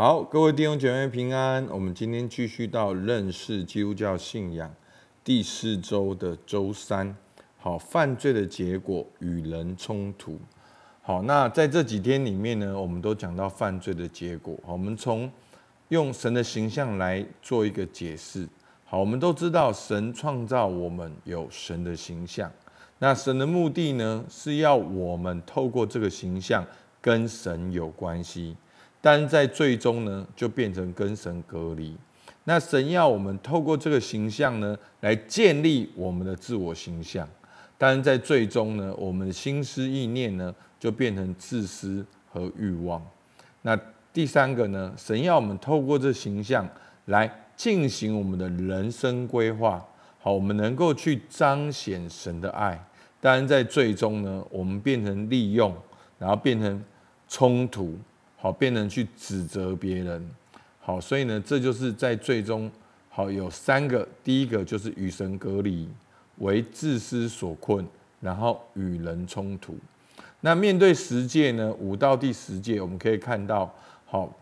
[0.00, 1.62] 好，各位弟兄姐妹平安。
[1.66, 4.74] 我们今天继续到认识基督教信仰
[5.22, 7.14] 第四周的周三。
[7.58, 10.40] 好，犯罪的结果与人冲突。
[11.02, 14.56] 好，那在这几天里面呢，我们都讲到犯罪的结果。
[14.64, 15.30] 好，我们从
[15.90, 18.48] 用神的形象来做一个解释。
[18.86, 22.50] 好，我们都知道神创造我们有神的形象。
[23.00, 26.64] 那神的目的呢，是要我们透过这个形象
[27.02, 28.56] 跟神有关系。
[29.00, 31.96] 但在最终呢，就变成跟神隔离。
[32.44, 37.28] 那神要我们透过这个形象呢，来建立我们的自我形象。
[37.78, 43.02] 但是在最终呢，我们的心思意念呢，就变成自私和欲望。
[43.62, 43.78] 那
[44.12, 46.68] 第三个呢，神要我们透过这形象
[47.06, 49.82] 来进行我们的人生规划，
[50.18, 52.78] 好，我们能够去彰显神的爱。
[53.20, 55.74] 但是在最终呢，我们变成利用，
[56.18, 56.82] 然后变成
[57.28, 57.96] 冲突，
[58.40, 60.30] 好，变成去指责别人，
[60.80, 62.70] 好，所以呢，这就是在最终，
[63.10, 65.86] 好，有三个，第一个就是与神隔离。
[66.38, 67.86] 为自私所困，
[68.18, 69.76] 然后与人冲突。
[70.40, 71.70] 那面对十诫呢？
[71.78, 73.70] 五到第十诫，我们可以看到，
[74.06, 74.34] 好，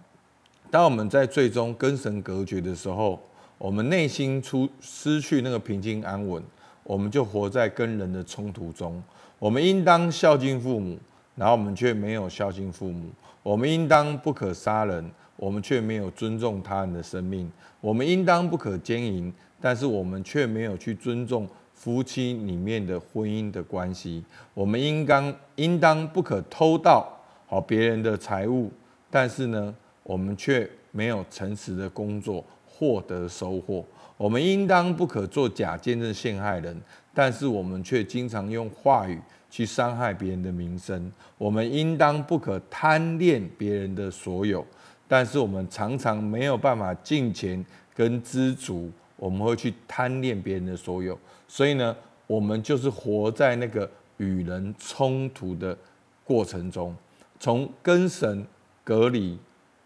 [0.71, 3.21] 当我们在最终跟神隔绝的时候，
[3.59, 6.41] 我们内心出失去那个平静安稳，
[6.85, 9.03] 我们就活在跟人的冲突中。
[9.41, 10.97] 我们应当孝敬父母，
[11.39, 13.07] 然后我们却没有孝敬父母；
[13.43, 17.47] 我们应当不可杀人，我们却没有尊重他人的生命；
[17.81, 21.49] 我们应当不可奸淫，但是我们却没有去尊重。
[21.75, 27.09] 夫妻里面的婚姻的关系，我们应当应当不可偷盗
[27.47, 28.69] 好别人的财物，
[29.09, 33.85] 但是呢，我们却没有诚实的工作获得收获。
[34.17, 36.77] 我们应当不可做假见证陷害人，
[37.15, 39.17] 但是我们却经常用话语
[39.51, 41.11] 去伤害别人的名声。
[41.37, 44.67] 我们应当不可贪恋别人的所有，
[45.07, 48.91] 但是我们常常没有办法敬虔跟知足。
[49.17, 51.97] 我们会去贪恋别人的所有，所以呢，
[52.29, 55.77] 我们就是活在那个与人冲突的
[56.23, 56.95] 过程中，
[57.41, 58.47] 从跟神
[58.85, 59.37] 隔离，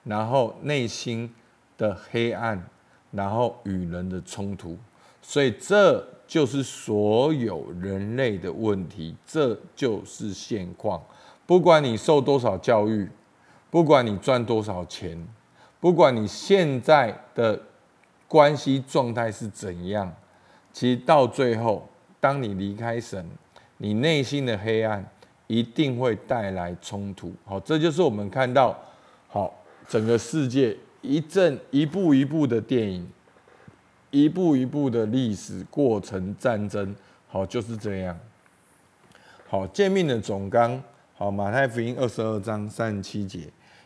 [0.04, 1.32] 然后内心
[1.78, 2.62] 的黑暗，
[3.10, 4.76] 然后与人的冲突，
[5.22, 10.98] 所以这就是所有人类的问题，这就是现况。
[11.44, 13.06] 不管你受多少教育，
[13.70, 15.28] 不管你赚多少钱，
[15.78, 17.60] 不管你现在的。
[18.26, 20.10] 关系状态是怎样？
[20.72, 21.86] 其实到最后，
[22.18, 23.28] 当你离开神，
[23.76, 25.06] 你内心的黑暗
[25.48, 27.30] 一定会带来冲突。
[27.44, 28.74] 好，这就是我们看到，
[29.28, 29.52] 好，
[29.86, 33.06] 整个世界一阵一步一步的电影，
[34.12, 36.94] 一步一步的历史过程战争，
[37.26, 38.16] 好，就是这样。
[39.48, 40.80] 好，诫命的总纲，
[41.16, 43.40] 好，马太福音二十二章三十七节，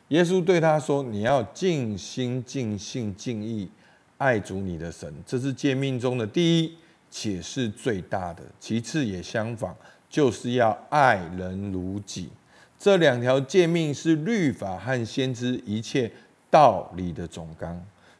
[0.08, 3.70] 耶稣对他说：“你要尽心、尽性、尽意。”
[4.18, 6.74] 爱主你的神，这是诫命中的第一，
[7.10, 8.42] 且是最大的。
[8.58, 9.76] 其次也相仿，
[10.08, 12.30] 就是要爱人如己。
[12.78, 16.10] 这两条诫命是律法和先知一切
[16.50, 17.78] 道理的总纲。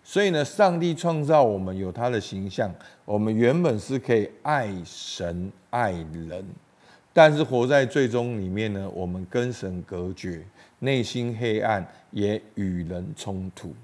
[0.09, 2.72] 所以呢，上帝创造我们有他的形象，
[3.05, 6.44] 我们原本是可以爱神爱人，
[7.12, 10.41] 但是活在最终里面呢，我们跟神隔绝，
[10.78, 13.75] 内心黑暗，也与人冲突。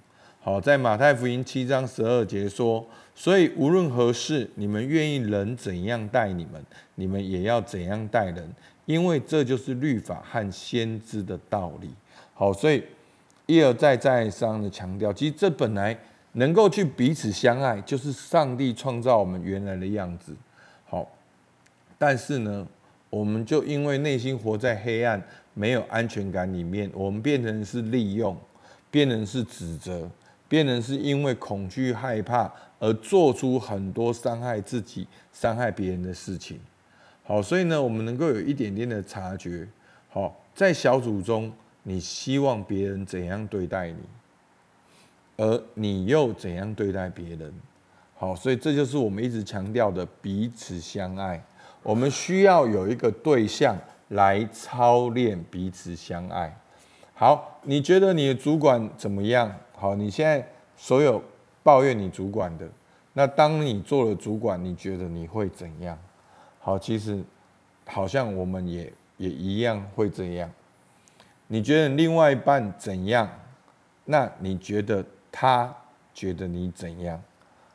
[0.41, 8.49] 好，在马太福音七章十二节说，所以无论何事，你们愿意人怎样待你们，你们也要怎样待人，
[8.87, 11.91] 因为这就是律法和先知的道理。
[12.33, 12.85] 好，所以
[13.47, 15.99] 一而再再而三的强调，其实这本来
[16.33, 20.35] 能够去彼此相爱，就是上帝创造我们原来的样子。
[20.85, 21.09] 好，
[21.99, 22.67] 但是呢，
[23.11, 25.23] 我们就因为内心活在黑暗、
[25.55, 28.37] 没有安全感里面，我们变成是利用，
[28.91, 30.11] 变成是指责。
[30.49, 36.61] 变成是因为恐惧、害怕而做出很多伤害自己、伤害别人的事情。
[37.25, 39.67] 好，所以呢，我们能够有一点点的察觉。
[40.11, 41.51] 好，在小组中，
[41.85, 43.97] 你希望别人怎样对待你，
[45.37, 47.53] 而你又怎样对待别人？
[48.15, 51.43] 好，所以这就是我们一直强调的彼此相爱。
[51.83, 53.77] 我们需要有一个对象
[54.11, 56.57] 来操练彼此相爱。
[57.15, 59.53] 好，你觉得你的主管怎么样？
[59.77, 60.47] 好，你现在
[60.77, 61.21] 所有
[61.63, 62.69] 抱怨你主管的，
[63.15, 65.99] 那当你做了主管，你觉得你会怎样？
[66.61, 67.21] 好，其实
[67.87, 70.49] 好像我们也也一样会这样。
[71.49, 73.29] 你觉得另外一半怎样？
[74.05, 75.75] 那你觉得他
[76.15, 77.21] 觉得你怎样？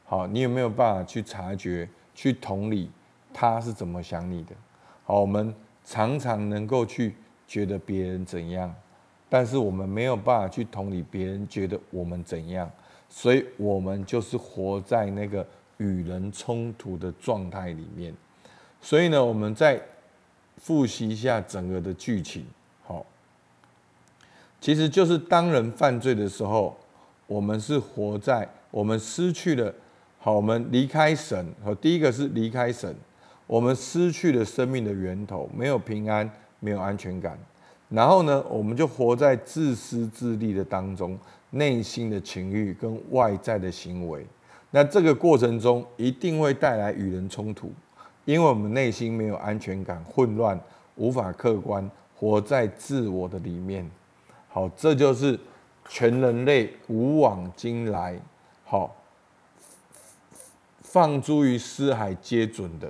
[0.05, 2.89] 好，你有没有办法去察觉、去同理
[3.33, 4.55] 他是怎么想你的？
[5.03, 7.15] 好，我们常常能够去
[7.45, 8.73] 觉得别人怎样，
[9.27, 12.71] 但是我们没有办法去同理别人觉得我们怎样，
[13.09, 15.45] 所以我们就是活在那个
[15.77, 18.13] 与人冲突的状态里面。
[18.79, 19.81] 所以呢，我们再
[20.57, 22.45] 复习一下整个的剧情。
[22.85, 23.05] 好，
[24.61, 26.77] 其实就是当人犯罪的时候，
[27.27, 29.73] 我们是活在我们失去了。
[30.17, 31.45] 好，我们离开神。
[31.63, 32.93] 好，第一个是离开神，
[33.45, 36.29] 我们失去了生命的源头，没有平安，
[36.59, 37.37] 没有安全感。
[37.89, 41.17] 然后呢，我们就活在自私自利的当中，
[41.51, 44.25] 内心的情欲跟外在的行为。
[44.71, 47.71] 那这个过程中一定会带来与人冲突，
[48.25, 50.59] 因为我们内心没有安全感，混乱，
[50.95, 53.89] 无法客观，活在自我的里面。
[54.49, 55.39] 好，这就是
[55.87, 58.19] 全人类古往今来，
[58.63, 58.95] 好。
[60.81, 62.89] 放诸于四海皆准的，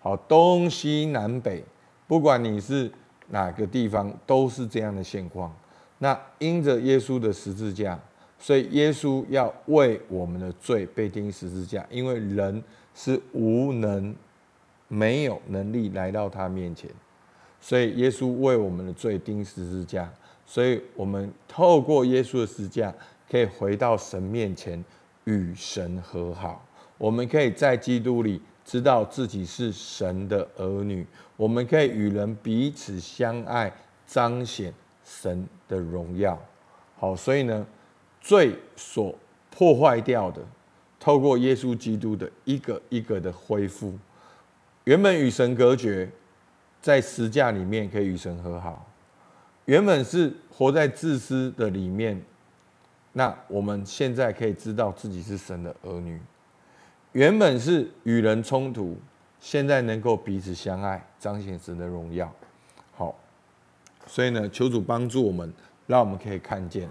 [0.00, 1.64] 好，东西南北，
[2.08, 2.90] 不管你是
[3.28, 5.54] 哪个地方，都是这样的现况。
[5.98, 7.98] 那因着耶稣的十字架，
[8.40, 12.62] 所以耶稣要为我们的罪被钉十字架，因为人
[12.92, 14.14] 是无能、
[14.88, 16.90] 没有能力来到他面前，
[17.60, 20.12] 所以耶稣为我们的罪钉十字架，
[20.50, 22.92] 所以我们透过耶稣的十字架，
[23.30, 24.82] 可以回到神面前
[25.24, 26.66] 与神和好。
[26.96, 31.06] 我们可以在基督里知道自己是神的儿女，
[31.36, 33.70] 我们可以与人彼此相爱，
[34.06, 34.72] 彰显
[35.04, 36.36] 神的荣耀。
[36.96, 37.66] 好，所以呢，
[38.22, 39.14] 罪所
[39.50, 40.40] 破坏掉的，
[40.98, 43.92] 透过耶稣基督的一个一个的恢复，
[44.84, 46.10] 原本与神隔绝，
[46.80, 48.87] 在十字架里面可以与神和好。
[49.68, 52.18] 原本是活在自私的里面，
[53.12, 56.18] 那我们现在可以知道自己是神的儿女。
[57.12, 58.96] 原本是与人冲突，
[59.38, 62.32] 现在能够彼此相爱，彰显神的荣耀。
[62.96, 63.14] 好，
[64.06, 65.52] 所以呢，求主帮助我们，
[65.86, 66.88] 让我们可以看见。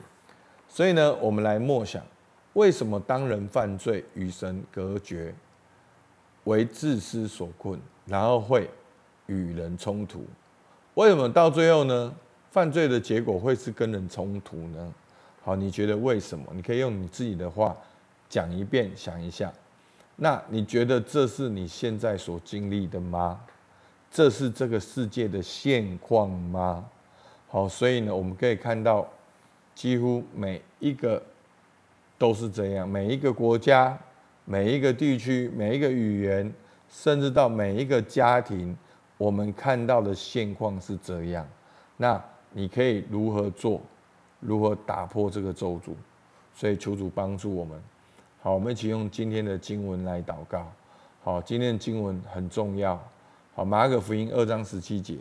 [0.67, 2.03] 所以呢，我们来默想，
[2.53, 5.33] 为什么当人犯罪与神隔绝，
[6.43, 8.69] 为自私所困，然后会
[9.25, 10.23] 与人冲突？
[10.93, 12.13] 为什么到最后呢？
[12.57, 14.91] 犯罪的结果会是跟人冲突呢？
[15.43, 16.43] 好，你觉得为什么？
[16.55, 17.77] 你可以用你自己的话
[18.27, 19.53] 讲一遍，想一下。
[20.15, 23.39] 那你觉得这是你现在所经历的吗？
[24.09, 26.83] 这是这个世界的现况吗？
[27.47, 29.07] 好，所以呢，我们可以看到，
[29.75, 31.21] 几乎每一个
[32.17, 33.95] 都是这样，每一个国家、
[34.45, 36.51] 每一个地区、每一个语言，
[36.89, 38.75] 甚至到每一个家庭，
[39.19, 41.47] 我们看到的现况是这样。
[41.97, 42.19] 那
[42.51, 43.81] 你可以如何做？
[44.39, 45.93] 如何打破这个咒诅？
[46.53, 47.81] 所以求主帮助我们。
[48.41, 50.71] 好，我们一起用今天的经文来祷告。
[51.23, 52.99] 好，今天的经文很重要。
[53.55, 55.17] 好，马可福音二章十七节，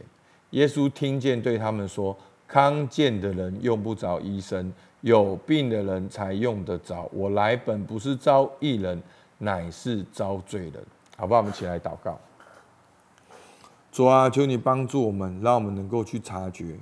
[0.50, 7.08] 耶稣听见对他们说：“康健的人用不着医生，有病的人才用得着。
[7.12, 9.02] 我来本不是招义人，
[9.38, 10.74] 乃是招罪人。”
[11.16, 11.40] 好不好？
[11.40, 12.18] 我们起来祷告。
[13.90, 16.76] 主啊，求你帮助我们，让我们能够去察觉。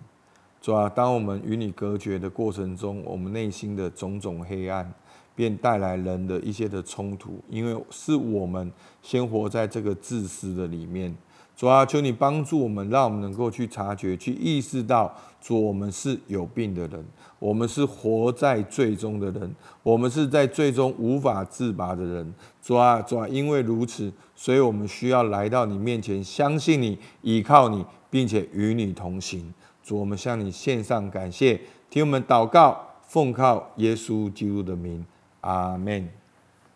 [0.64, 4.90] 主啊，当我们与你隔绝的过程中，我们内心的种种黑暗。
[5.37, 8.72] 便带来人的一些的冲突，因为是我们
[9.02, 11.12] 先活在这个自私的里面。
[11.56, 15.12] 主啊，求你帮助我们，让我们能够去察觉、去意识到，
[15.43, 17.05] 主，我们是有病的人，
[17.40, 19.52] 我们是活在罪中的人，
[19.82, 22.33] 我们是在罪中无法自拔的人。
[22.62, 29.52] 主啊，主啊，因为如此，所以我们需要来到你面前，相信你，依靠你，并且与你同行。
[29.85, 31.61] 主，我们向你献上感谢，
[31.91, 35.05] 听我们祷告，奉靠耶稣基督的名。
[35.43, 36.09] 阿门。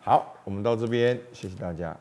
[0.01, 1.97] 好，我们到这边，谢谢大家。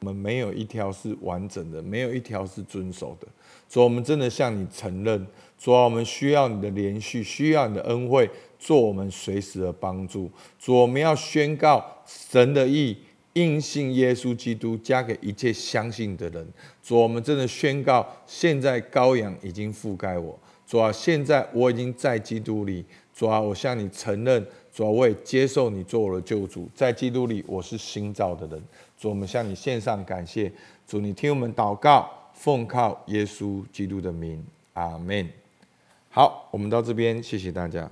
[0.00, 3.28] 我们没有一条是完整的，没有一条是遵守的。
[3.68, 5.24] 主，我们真的向你承认，
[5.56, 10.28] 主啊，我们需要你的连续，需要你的恩惠，做我们随时的帮助。
[10.58, 12.98] 主，我们要宣告神的意，
[13.34, 16.46] 因信耶稣基督，加给一切相信的人。
[16.82, 20.38] 主，我们真的宣告，现在羔羊已经覆盖我。
[20.66, 22.84] 主啊，现在我已经在基督里。
[23.12, 24.44] 主啊，我向你承认。
[24.72, 28.62] 主啊，我也接受你做我的救主，在基督里我是新造的人。
[28.96, 30.50] 主，我们向你献上感谢。
[30.86, 35.28] 主，你听我们祷告，奉靠耶稣基督的名，阿门。
[36.08, 37.90] 好，我们到这边，谢谢大家。